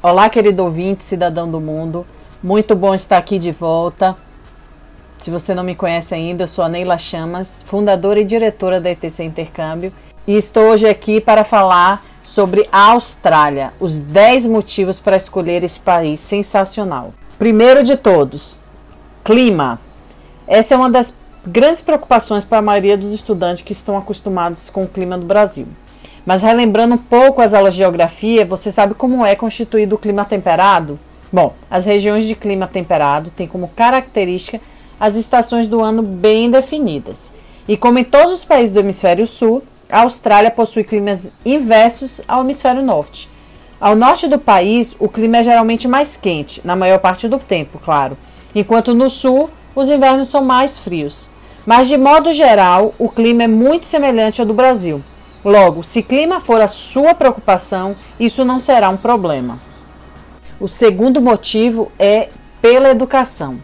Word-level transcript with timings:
Olá, 0.00 0.30
querido 0.30 0.62
ouvinte, 0.62 1.02
cidadão 1.02 1.50
do 1.50 1.60
mundo. 1.60 2.06
Muito 2.40 2.76
bom 2.76 2.94
estar 2.94 3.16
aqui 3.16 3.36
de 3.36 3.50
volta. 3.50 4.16
Se 5.18 5.28
você 5.28 5.52
não 5.52 5.64
me 5.64 5.74
conhece 5.74 6.14
ainda, 6.14 6.44
eu 6.44 6.48
sou 6.48 6.64
a 6.64 6.68
Neila 6.68 6.96
Chamas, 6.96 7.64
fundadora 7.66 8.20
e 8.20 8.24
diretora 8.24 8.80
da 8.80 8.90
ETC 8.90 9.24
Intercâmbio, 9.24 9.92
e 10.24 10.36
estou 10.36 10.66
hoje 10.66 10.88
aqui 10.88 11.20
para 11.20 11.42
falar 11.42 12.06
sobre 12.22 12.68
a 12.70 12.92
Austrália, 12.92 13.72
os 13.80 13.98
10 13.98 14.46
motivos 14.46 15.00
para 15.00 15.16
escolher 15.16 15.64
esse 15.64 15.80
país 15.80 16.20
sensacional. 16.20 17.12
Primeiro 17.36 17.82
de 17.82 17.96
todos, 17.96 18.60
clima. 19.24 19.80
Essa 20.46 20.74
é 20.74 20.78
uma 20.78 20.88
das 20.88 21.16
grandes 21.44 21.82
preocupações 21.82 22.44
para 22.44 22.58
a 22.58 22.62
maioria 22.62 22.96
dos 22.96 23.12
estudantes 23.12 23.62
que 23.62 23.72
estão 23.72 23.98
acostumados 23.98 24.70
com 24.70 24.84
o 24.84 24.88
clima 24.88 25.18
do 25.18 25.26
Brasil. 25.26 25.66
Mas 26.26 26.42
relembrando 26.42 26.94
um 26.94 26.98
pouco 26.98 27.40
as 27.40 27.54
aulas 27.54 27.74
de 27.74 27.78
geografia, 27.78 28.44
você 28.44 28.70
sabe 28.70 28.94
como 28.94 29.24
é 29.24 29.34
constituído 29.34 29.94
o 29.94 29.98
clima 29.98 30.24
temperado? 30.24 30.98
Bom, 31.32 31.54
as 31.70 31.84
regiões 31.84 32.24
de 32.24 32.34
clima 32.34 32.66
temperado 32.66 33.30
têm 33.30 33.46
como 33.46 33.68
característica 33.68 34.60
as 34.98 35.14
estações 35.14 35.68
do 35.68 35.80
ano 35.80 36.02
bem 36.02 36.50
definidas. 36.50 37.34
E 37.68 37.76
como 37.76 37.98
em 37.98 38.04
todos 38.04 38.32
os 38.32 38.44
países 38.44 38.72
do 38.72 38.80
hemisfério 38.80 39.26
sul, 39.26 39.62
a 39.90 40.00
Austrália 40.02 40.50
possui 40.50 40.84
climas 40.84 41.32
inversos 41.44 42.20
ao 42.26 42.40
hemisfério 42.40 42.82
norte. 42.82 43.28
Ao 43.80 43.94
norte 43.94 44.26
do 44.26 44.38
país, 44.38 44.96
o 44.98 45.08
clima 45.08 45.38
é 45.38 45.42
geralmente 45.42 45.86
mais 45.86 46.16
quente, 46.16 46.60
na 46.64 46.74
maior 46.74 46.98
parte 46.98 47.28
do 47.28 47.38
tempo, 47.38 47.78
claro, 47.78 48.18
enquanto 48.54 48.94
no 48.94 49.08
sul 49.08 49.48
os 49.74 49.88
invernos 49.88 50.28
são 50.28 50.44
mais 50.44 50.78
frios. 50.78 51.30
Mas, 51.64 51.86
de 51.86 51.96
modo 51.96 52.32
geral, 52.32 52.94
o 52.98 53.08
clima 53.08 53.44
é 53.44 53.48
muito 53.48 53.86
semelhante 53.86 54.40
ao 54.40 54.46
do 54.46 54.54
Brasil. 54.54 55.02
Logo, 55.48 55.82
se 55.82 56.02
clima 56.02 56.40
for 56.40 56.60
a 56.60 56.68
sua 56.68 57.14
preocupação, 57.14 57.96
isso 58.20 58.44
não 58.44 58.60
será 58.60 58.90
um 58.90 58.98
problema. 58.98 59.58
O 60.60 60.68
segundo 60.68 61.22
motivo 61.22 61.90
é 61.98 62.28
pela 62.60 62.90
educação. 62.90 63.58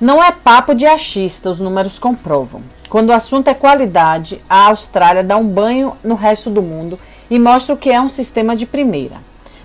Não 0.00 0.20
é 0.20 0.32
papo 0.32 0.74
de 0.74 0.84
achista, 0.84 1.48
os 1.48 1.60
números 1.60 1.96
comprovam. 1.96 2.60
Quando 2.88 3.10
o 3.10 3.12
assunto 3.12 3.46
é 3.46 3.54
qualidade, 3.54 4.40
a 4.50 4.66
Austrália 4.66 5.22
dá 5.22 5.36
um 5.36 5.46
banho 5.46 5.96
no 6.02 6.16
resto 6.16 6.50
do 6.50 6.60
mundo 6.60 6.98
e 7.30 7.38
mostra 7.38 7.76
o 7.76 7.78
que 7.78 7.90
é 7.90 8.00
um 8.00 8.08
sistema 8.08 8.56
de 8.56 8.66
primeira. 8.66 9.18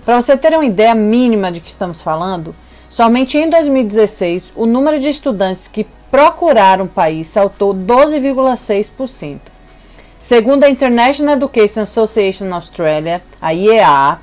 Para 0.04 0.20
você 0.20 0.36
ter 0.36 0.52
uma 0.52 0.64
ideia 0.64 0.94
mínima 0.94 1.50
de 1.50 1.60
que 1.60 1.70
estamos 1.70 2.00
falando, 2.00 2.54
somente 2.88 3.36
em 3.36 3.50
2016 3.50 4.52
o 4.54 4.64
número 4.64 5.00
de 5.00 5.08
estudantes 5.08 5.66
que 5.66 5.88
procuraram 6.08 6.84
o 6.84 6.88
país 6.88 7.26
saltou 7.26 7.74
12,6%. 7.74 9.51
Segundo 10.22 10.62
a 10.62 10.70
International 10.70 11.34
Education 11.34 11.80
Association 11.80 12.54
Australia, 12.54 13.20
a 13.40 13.52
IEA, 13.52 14.20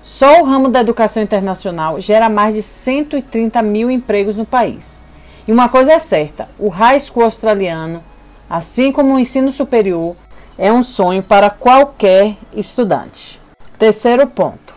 só 0.00 0.40
o 0.40 0.46
ramo 0.46 0.70
da 0.70 0.80
educação 0.80 1.22
internacional 1.22 2.00
gera 2.00 2.30
mais 2.30 2.54
de 2.54 2.62
130 2.62 3.60
mil 3.60 3.90
empregos 3.90 4.34
no 4.34 4.46
país. 4.46 5.04
E 5.46 5.52
uma 5.52 5.68
coisa 5.68 5.92
é 5.92 5.98
certa: 5.98 6.48
o 6.58 6.70
high 6.70 6.98
school 6.98 7.24
australiano, 7.24 8.02
assim 8.48 8.90
como 8.90 9.14
o 9.14 9.18
ensino 9.18 9.52
superior, 9.52 10.16
é 10.56 10.72
um 10.72 10.82
sonho 10.82 11.22
para 11.22 11.50
qualquer 11.50 12.34
estudante. 12.54 13.38
Terceiro 13.78 14.26
ponto: 14.26 14.74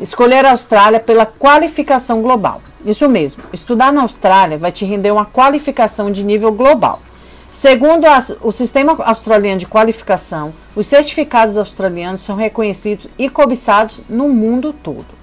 escolher 0.00 0.44
a 0.44 0.50
Austrália 0.50 0.98
pela 0.98 1.26
qualificação 1.26 2.22
global. 2.22 2.60
Isso 2.84 3.08
mesmo, 3.08 3.44
estudar 3.52 3.92
na 3.92 4.02
Austrália 4.02 4.58
vai 4.58 4.72
te 4.72 4.84
render 4.84 5.12
uma 5.12 5.24
qualificação 5.24 6.10
de 6.10 6.24
nível 6.24 6.50
global. 6.50 7.00
Segundo 7.50 8.04
as, 8.06 8.36
o 8.42 8.52
sistema 8.52 8.96
australiano 9.04 9.58
de 9.58 9.66
qualificação, 9.66 10.52
os 10.76 10.86
certificados 10.86 11.56
australianos 11.56 12.20
são 12.20 12.36
reconhecidos 12.36 13.08
e 13.18 13.28
cobiçados 13.28 14.00
no 14.08 14.28
mundo 14.28 14.72
todo. 14.72 15.18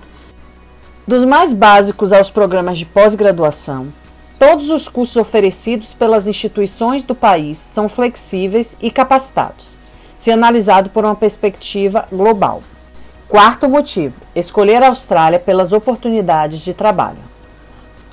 Dos 1.07 1.23
mais 1.23 1.53
básicos 1.53 2.11
aos 2.11 2.29
programas 2.31 2.77
de 2.77 2.85
pós-graduação, 2.85 3.94
Todos 4.38 4.69
os 4.69 4.89
cursos 4.89 5.16
oferecidos 5.16 5.94
pelas 5.94 6.27
instituições 6.27 7.03
do 7.03 7.16
país 7.16 7.57
são 7.57 7.88
flexíveis 7.88 8.77
e 8.81 8.91
capacitados, 8.91 9.79
se 10.13 10.29
analisado 10.29 10.89
por 10.89 11.05
uma 11.05 11.16
perspectiva 11.16 12.05
global. 12.11 12.61
Quarto 13.29 13.69
motivo: 13.69 14.19
escolher 14.35 14.83
a 14.83 14.89
Austrália 14.89 15.39
pelas 15.39 15.71
oportunidades 15.71 16.59
de 16.59 16.73
trabalho. 16.73 17.34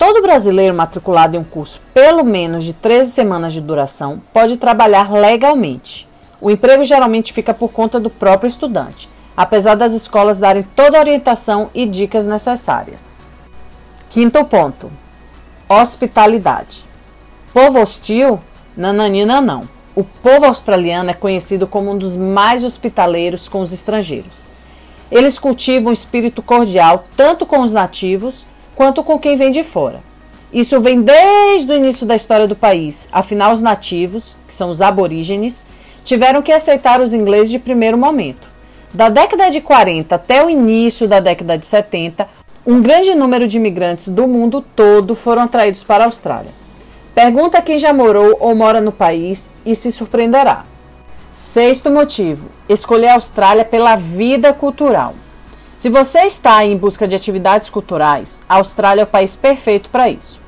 Todo 0.04 0.20
brasileiro 0.20 0.74
matriculado 0.74 1.36
em 1.36 1.38
um 1.38 1.44
curso 1.44 1.80
pelo 1.94 2.24
menos 2.24 2.64
de 2.64 2.72
13 2.72 3.12
semanas 3.12 3.52
de 3.52 3.60
duração 3.60 4.20
pode 4.32 4.56
trabalhar 4.56 5.12
legalmente. 5.12 6.08
O 6.40 6.50
emprego 6.50 6.82
geralmente 6.82 7.32
fica 7.32 7.54
por 7.54 7.70
conta 7.70 8.00
do 8.00 8.10
próprio 8.10 8.48
estudante, 8.48 9.08
apesar 9.36 9.76
das 9.76 9.92
escolas 9.92 10.40
darem 10.40 10.64
toda 10.74 10.98
a 10.98 11.00
orientação 11.00 11.70
e 11.72 11.86
dicas 11.86 12.26
necessárias. 12.26 13.20
Quinto 14.10 14.44
ponto: 14.44 14.90
Hospitalidade. 15.68 16.84
Povo 17.54 17.80
hostil? 17.80 18.40
Nananina 18.76 19.40
não. 19.40 19.68
O 19.94 20.02
povo 20.02 20.46
australiano 20.46 21.10
é 21.10 21.14
conhecido 21.14 21.64
como 21.64 21.92
um 21.92 21.96
dos 21.96 22.16
mais 22.16 22.64
hospitaleiros 22.64 23.48
com 23.48 23.60
os 23.60 23.72
estrangeiros. 23.72 24.52
Eles 25.12 25.38
cultivam 25.38 25.90
um 25.90 25.92
espírito 25.92 26.42
cordial 26.42 27.04
tanto 27.16 27.46
com 27.46 27.60
os 27.60 27.72
nativos 27.72 28.50
quanto 28.74 29.02
com 29.02 29.18
quem 29.18 29.36
vem 29.36 29.50
de 29.50 29.62
fora. 29.62 30.00
Isso 30.52 30.80
vem 30.80 31.00
desde 31.00 31.72
o 31.72 31.74
início 31.74 32.06
da 32.06 32.14
história 32.14 32.46
do 32.46 32.54
país. 32.54 33.08
Afinal, 33.10 33.52
os 33.52 33.60
nativos, 33.60 34.36
que 34.46 34.52
são 34.52 34.70
os 34.70 34.82
aborígenes, 34.82 35.66
tiveram 36.04 36.42
que 36.42 36.52
aceitar 36.52 37.00
os 37.00 37.14
ingleses 37.14 37.50
de 37.50 37.58
primeiro 37.58 37.96
momento. 37.96 38.48
Da 38.92 39.08
década 39.08 39.50
de 39.50 39.62
40 39.62 40.14
até 40.14 40.44
o 40.44 40.50
início 40.50 41.08
da 41.08 41.20
década 41.20 41.56
de 41.56 41.64
70, 41.64 42.28
um 42.66 42.82
grande 42.82 43.14
número 43.14 43.46
de 43.48 43.56
imigrantes 43.56 44.08
do 44.08 44.28
mundo 44.28 44.62
todo 44.76 45.14
foram 45.14 45.42
atraídos 45.42 45.82
para 45.82 46.04
a 46.04 46.06
Austrália. 46.06 46.50
Pergunta 47.14 47.62
quem 47.62 47.78
já 47.78 47.92
morou 47.92 48.36
ou 48.38 48.54
mora 48.54 48.80
no 48.80 48.92
país 48.92 49.54
e 49.64 49.74
se 49.74 49.90
surpreenderá. 49.90 50.64
Sexto 51.32 51.90
motivo: 51.90 52.48
escolher 52.68 53.08
a 53.08 53.14
Austrália 53.14 53.64
pela 53.64 53.96
vida 53.96 54.52
cultural. 54.52 55.14
Se 55.76 55.88
você 55.88 56.20
está 56.20 56.64
em 56.64 56.76
busca 56.76 57.08
de 57.08 57.16
atividades 57.16 57.68
culturais, 57.68 58.42
a 58.48 58.56
Austrália 58.56 59.02
é 59.02 59.04
o 59.04 59.06
país 59.06 59.34
perfeito 59.34 59.90
para 59.90 60.08
isso. 60.08 60.40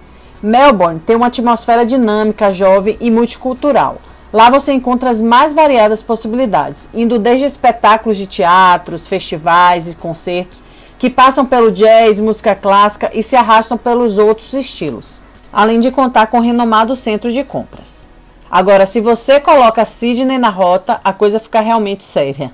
Melbourne 0.43 1.01
tem 1.01 1.17
uma 1.17 1.27
atmosfera 1.29 1.85
dinâmica, 1.85 2.53
jovem 2.53 2.97
e 3.01 3.11
multicultural. 3.11 3.97
Lá 4.33 4.51
você 4.51 4.73
encontra 4.73 5.11
as 5.11 5.23
mais 5.23 5.55
variadas 5.55 6.03
possibilidades, 6.03 6.89
indo 6.93 7.19
desde 7.19 7.47
espetáculos 7.47 8.17
de 8.17 8.27
teatros, 8.27 9.09
festivais 9.09 9.89
e 9.89 9.95
concertos 9.95 10.63
que 10.99 11.11
passam 11.11 11.45
pelo 11.45 11.73
jazz, 11.73 12.21
música 12.21 12.55
clássica 12.55 13.11
e 13.13 13.23
se 13.23 13.37
arrastam 13.37 13.77
pelos 13.77 14.19
outros 14.19 14.53
estilos, 14.53 15.23
além 15.53 15.81
de 15.81 15.91
contar 15.91 16.29
com 16.29 16.39
um 16.39 16.43
renomado 16.43 16.95
centro 16.95 17.31
de 17.31 17.45
compras. 17.45 18.09
Agora, 18.51 18.87
se 18.87 19.01
você 19.01 19.41
coloca 19.41 19.85
Sydney 19.85 20.39
na 20.39 20.49
rota, 20.51 21.01
a 21.03 21.13
coisa 21.13 21.39
fica 21.39 21.61
realmente 21.61 22.05
séria. 22.05 22.53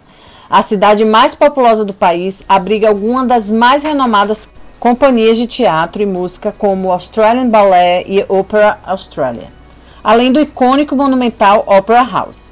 A 0.51 0.63
cidade 0.63 1.05
mais 1.05 1.33
populosa 1.33 1.85
do 1.85 1.95
país 1.95 2.43
abriga 2.49 2.89
algumas 2.89 3.29
das 3.29 3.53
mais 3.53 3.85
renomadas 3.85 4.53
companhias 4.81 5.37
de 5.37 5.47
teatro 5.47 6.03
e 6.03 6.07
música, 6.07 6.53
como 6.59 6.91
Australian 6.91 7.49
Ballet 7.49 8.05
e 8.09 8.25
Opera 8.29 8.81
Australia, 8.85 9.53
além 10.03 10.33
do 10.33 10.41
icônico 10.41 10.97
monumental 10.97 11.63
Opera 11.69 12.03
House. 12.03 12.51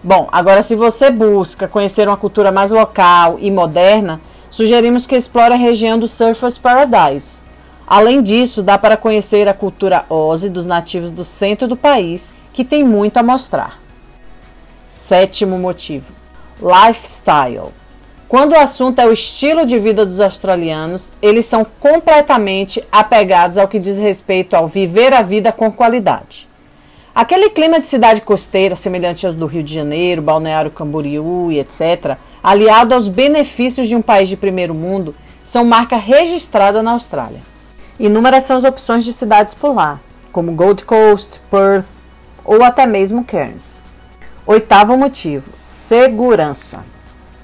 Bom, 0.00 0.28
agora 0.30 0.62
se 0.62 0.76
você 0.76 1.10
busca 1.10 1.66
conhecer 1.66 2.06
uma 2.06 2.16
cultura 2.16 2.52
mais 2.52 2.70
local 2.70 3.36
e 3.40 3.50
moderna, 3.50 4.20
sugerimos 4.48 5.04
que 5.04 5.16
explore 5.16 5.54
a 5.54 5.56
região 5.56 5.98
do 5.98 6.06
Surfers 6.06 6.56
Paradise. 6.56 7.42
Além 7.84 8.22
disso, 8.22 8.62
dá 8.62 8.78
para 8.78 8.96
conhecer 8.96 9.48
a 9.48 9.54
cultura 9.54 10.04
Aussie 10.08 10.50
dos 10.50 10.66
nativos 10.66 11.10
do 11.10 11.24
centro 11.24 11.66
do 11.66 11.76
país, 11.76 12.32
que 12.52 12.64
tem 12.64 12.84
muito 12.84 13.16
a 13.16 13.24
mostrar. 13.24 13.80
Sétimo 14.86 15.58
motivo: 15.58 16.12
lifestyle. 16.60 17.72
Quando 18.28 18.52
o 18.52 18.58
assunto 18.58 18.98
é 18.98 19.06
o 19.06 19.12
estilo 19.12 19.64
de 19.64 19.78
vida 19.78 20.04
dos 20.04 20.20
australianos, 20.20 21.12
eles 21.22 21.44
são 21.44 21.64
completamente 21.78 22.82
apegados 22.90 23.58
ao 23.58 23.68
que 23.68 23.78
diz 23.78 23.96
respeito 23.98 24.54
ao 24.54 24.66
viver 24.66 25.12
a 25.12 25.22
vida 25.22 25.52
com 25.52 25.70
qualidade. 25.70 26.48
Aquele 27.14 27.50
clima 27.50 27.78
de 27.78 27.86
cidade 27.86 28.22
costeira, 28.22 28.74
semelhante 28.74 29.24
aos 29.24 29.36
do 29.36 29.46
Rio 29.46 29.62
de 29.62 29.72
Janeiro, 29.72 30.20
Balneário 30.20 30.70
Camboriú 30.70 31.52
e 31.52 31.60
etc., 31.60 32.16
aliado 32.42 32.92
aos 32.92 33.06
benefícios 33.06 33.86
de 33.86 33.94
um 33.94 34.02
país 34.02 34.28
de 34.28 34.36
primeiro 34.36 34.74
mundo, 34.74 35.14
são 35.40 35.64
marca 35.64 35.96
registrada 35.96 36.82
na 36.82 36.90
Austrália. 36.90 37.40
Inúmeras 38.00 38.42
são 38.42 38.56
as 38.56 38.64
opções 38.64 39.04
de 39.04 39.12
cidades 39.12 39.54
por 39.54 39.72
lá, 39.72 40.00
como 40.32 40.50
Gold 40.52 40.84
Coast, 40.84 41.40
Perth 41.48 41.86
ou 42.44 42.64
até 42.64 42.84
mesmo 42.84 43.24
Cairns. 43.24 43.86
Oitavo 44.46 44.94
motivo: 44.94 45.52
segurança. 45.58 46.84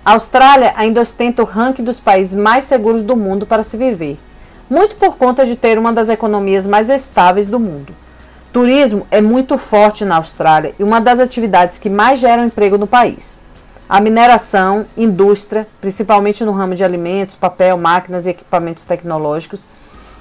A 0.05 0.13
Austrália 0.13 0.75
ainda 0.77 1.01
ostenta 1.01 1.41
o 1.43 1.47
ranking 1.47 1.83
dos 1.83 1.99
países 1.99 2.35
mais 2.35 2.65
seguros 2.65 3.03
do 3.03 3.17
mundo 3.17 3.47
para 3.47 3.63
se 3.63 3.79
viver, 3.79 4.19
muito 4.69 4.97
por 4.97 5.17
conta 5.17 5.47
de 5.47 5.57
ter 5.57 5.79
uma 5.79 5.95
das 5.95 6.11
economias 6.11 6.67
mais 6.67 6.91
estáveis 6.91 7.47
do 7.47 7.59
mundo. 7.59 7.95
Turismo 8.53 9.07
é 9.11 9.23
muito 9.23 9.57
forte 9.57 10.05
na 10.05 10.17
Austrália 10.17 10.75
e 10.79 10.83
uma 10.83 11.01
das 11.01 11.21
atividades 11.21 11.79
que 11.79 11.89
mais 11.89 12.19
geram 12.19 12.45
emprego 12.45 12.77
no 12.77 12.87
país. 12.87 13.41
a 13.91 14.01
mineração, 14.01 14.87
indústria, 14.97 15.67
principalmente 15.81 16.45
no 16.45 16.53
ramo 16.53 16.77
de 16.77 16.85
alimentos, 16.85 17.35
papel, 17.35 17.77
máquinas 17.77 18.25
e 18.25 18.31
equipamentos 18.31 18.85
tecnológicos, 18.85 19.69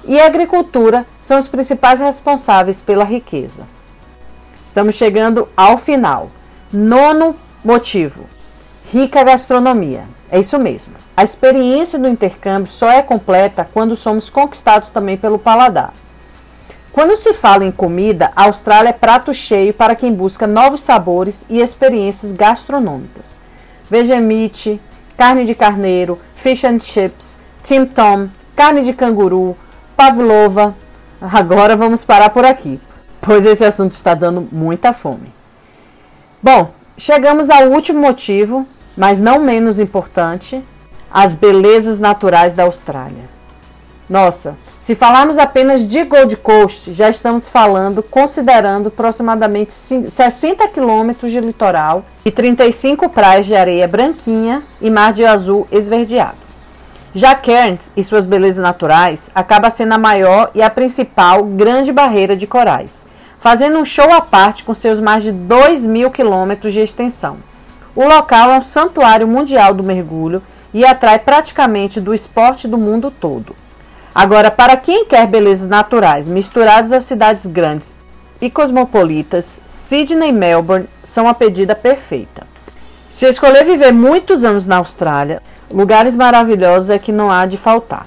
e 0.04 0.18
a 0.18 0.26
agricultura 0.26 1.06
são 1.20 1.38
os 1.38 1.46
principais 1.46 2.00
responsáveis 2.00 2.82
pela 2.82 3.04
riqueza. 3.04 3.62
Estamos 4.64 4.96
chegando 4.96 5.46
ao 5.56 5.78
final. 5.78 6.30
Nono 6.72 7.34
motivo: 7.64 8.26
rica 8.92 9.24
gastronomia. 9.24 10.04
É 10.30 10.38
isso 10.38 10.56
mesmo. 10.56 10.94
A 11.16 11.24
experiência 11.24 11.98
do 11.98 12.06
intercâmbio 12.06 12.70
só 12.70 12.88
é 12.88 13.02
completa 13.02 13.68
quando 13.74 13.96
somos 13.96 14.30
conquistados 14.30 14.92
também 14.92 15.16
pelo 15.16 15.36
paladar. 15.36 15.92
Quando 16.92 17.16
se 17.16 17.34
fala 17.34 17.64
em 17.64 17.72
comida, 17.72 18.30
a 18.36 18.44
Austrália 18.44 18.90
é 18.90 18.92
prato 18.92 19.34
cheio 19.34 19.74
para 19.74 19.96
quem 19.96 20.12
busca 20.12 20.46
novos 20.46 20.80
sabores 20.82 21.44
e 21.50 21.60
experiências 21.60 22.30
gastronômicas. 22.30 23.40
Vegemite, 23.90 24.80
carne 25.16 25.44
de 25.44 25.56
carneiro, 25.56 26.20
fish 26.36 26.64
and 26.64 26.78
chips, 26.78 27.40
tim 27.64 27.84
tom, 27.84 28.28
carne 28.54 28.84
de 28.84 28.92
canguru, 28.92 29.56
pavlova. 29.96 30.76
Agora 31.20 31.76
vamos 31.76 32.04
parar 32.04 32.30
por 32.30 32.44
aqui, 32.44 32.80
pois 33.20 33.44
esse 33.44 33.64
assunto 33.64 33.90
está 33.90 34.14
dando 34.14 34.48
muita 34.52 34.92
fome. 34.92 35.39
Bom, 36.42 36.70
chegamos 36.96 37.50
ao 37.50 37.64
último 37.64 38.00
motivo, 38.00 38.66
mas 38.96 39.20
não 39.20 39.40
menos 39.40 39.78
importante, 39.78 40.64
as 41.10 41.36
belezas 41.36 41.98
naturais 41.98 42.54
da 42.54 42.62
Austrália. 42.62 43.28
Nossa, 44.08 44.56
se 44.80 44.94
falarmos 44.94 45.36
apenas 45.36 45.86
de 45.86 46.02
Gold 46.02 46.38
Coast, 46.38 46.94
já 46.94 47.10
estamos 47.10 47.46
falando, 47.46 48.02
considerando 48.02 48.88
aproximadamente 48.88 49.70
60 49.70 50.66
quilômetros 50.68 51.30
de 51.30 51.40
litoral 51.40 52.06
e 52.24 52.30
35 52.32 53.10
praias 53.10 53.44
de 53.44 53.54
areia 53.54 53.86
branquinha 53.86 54.62
e 54.80 54.88
mar 54.88 55.12
de 55.12 55.26
azul 55.26 55.68
esverdeado. 55.70 56.38
Já 57.12 57.34
Cairns 57.34 57.92
e 57.94 58.02
suas 58.02 58.24
belezas 58.24 58.62
naturais 58.62 59.30
acaba 59.34 59.68
sendo 59.68 59.92
a 59.92 59.98
maior 59.98 60.50
e 60.54 60.62
a 60.62 60.70
principal 60.70 61.44
grande 61.44 61.92
barreira 61.92 62.34
de 62.34 62.46
corais, 62.46 63.06
fazendo 63.40 63.78
um 63.78 63.84
show 63.84 64.12
à 64.12 64.20
parte 64.20 64.62
com 64.62 64.74
seus 64.74 65.00
mais 65.00 65.22
de 65.22 65.32
2 65.32 65.86
mil 65.86 66.10
quilômetros 66.10 66.72
de 66.72 66.80
extensão. 66.80 67.38
O 67.96 68.04
local 68.04 68.52
é 68.52 68.58
um 68.58 68.62
santuário 68.62 69.26
mundial 69.26 69.74
do 69.74 69.82
mergulho 69.82 70.42
e 70.72 70.84
atrai 70.84 71.18
praticamente 71.18 72.00
do 72.00 72.14
esporte 72.14 72.68
do 72.68 72.78
mundo 72.78 73.10
todo. 73.10 73.56
Agora, 74.14 74.50
para 74.50 74.76
quem 74.76 75.04
quer 75.04 75.26
belezas 75.26 75.68
naturais 75.68 76.28
misturadas 76.28 76.92
às 76.92 77.04
cidades 77.04 77.46
grandes 77.46 77.96
e 78.40 78.50
cosmopolitas, 78.50 79.60
Sydney 79.64 80.28
e 80.28 80.32
Melbourne 80.32 80.88
são 81.02 81.26
a 81.28 81.34
pedida 81.34 81.74
perfeita. 81.74 82.46
Se 83.08 83.26
escolher 83.26 83.64
viver 83.64 83.92
muitos 83.92 84.44
anos 84.44 84.66
na 84.66 84.76
Austrália, 84.76 85.42
lugares 85.72 86.14
maravilhosos 86.14 86.90
é 86.90 86.98
que 86.98 87.10
não 87.10 87.30
há 87.30 87.46
de 87.46 87.56
faltar. 87.56 88.06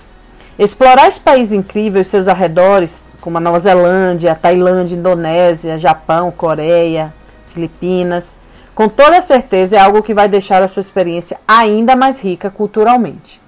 Explorar 0.57 1.07
esse 1.07 1.19
país 1.19 1.51
incrível 1.51 2.01
e 2.01 2.05
seus 2.05 2.27
arredores, 2.27 3.03
como 3.23 3.37
a 3.37 3.39
Nova 3.39 3.57
Zelândia, 3.57 4.35
Tailândia, 4.35 4.97
Indonésia, 4.97 5.79
Japão, 5.79 6.29
Coreia, 6.29 7.13
Filipinas, 7.47 8.41
com 8.75 8.89
toda 8.89 9.21
certeza 9.21 9.77
é 9.77 9.79
algo 9.79 10.03
que 10.03 10.13
vai 10.13 10.27
deixar 10.27 10.61
a 10.61 10.67
sua 10.67 10.81
experiência 10.81 11.39
ainda 11.47 11.95
mais 11.95 12.21
rica 12.21 12.49
culturalmente. 12.49 13.41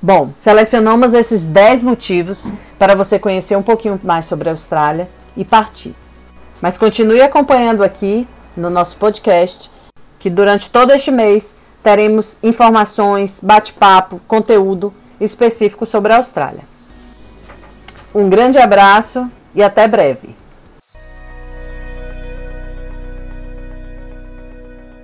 Bom, 0.00 0.30
selecionamos 0.34 1.12
esses 1.12 1.44
10 1.44 1.82
motivos 1.82 2.48
para 2.78 2.94
você 2.94 3.18
conhecer 3.18 3.54
um 3.54 3.62
pouquinho 3.62 4.00
mais 4.02 4.24
sobre 4.24 4.48
a 4.48 4.52
Austrália 4.52 5.10
e 5.36 5.44
partir. 5.44 5.94
Mas 6.62 6.78
continue 6.78 7.20
acompanhando 7.20 7.84
aqui 7.84 8.26
no 8.56 8.70
nosso 8.70 8.96
podcast, 8.96 9.70
que 10.18 10.30
durante 10.30 10.70
todo 10.70 10.90
este 10.90 11.10
mês 11.10 11.58
teremos 11.82 12.38
informações, 12.42 13.42
bate-papo, 13.42 14.22
conteúdo 14.26 14.94
específico 15.20 15.84
sobre 15.84 16.14
a 16.14 16.16
Austrália. 16.16 16.75
Um 18.16 18.30
grande 18.30 18.56
abraço 18.56 19.30
e 19.54 19.62
até 19.62 19.86
breve! 19.86 20.34